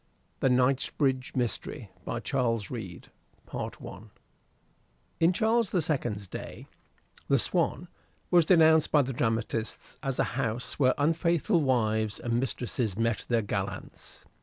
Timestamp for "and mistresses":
12.19-12.97